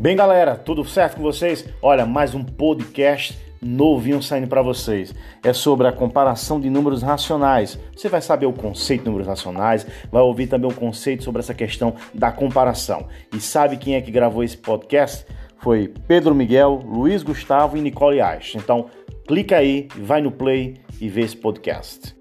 [0.00, 1.64] Bem, galera, tudo certo com vocês?
[1.82, 5.12] Olha, mais um podcast novinho saindo para vocês.
[5.42, 7.76] É sobre a comparação de números racionais.
[7.96, 11.52] Você vai saber o conceito de números racionais, vai ouvir também o conceito sobre essa
[11.52, 13.08] questão da comparação.
[13.34, 15.26] E sabe quem é que gravou esse podcast?
[15.56, 18.56] Foi Pedro Miguel, Luiz Gustavo e Nicole Aich.
[18.56, 18.86] Então,
[19.26, 22.14] clica aí, vai no play e vê esse podcast.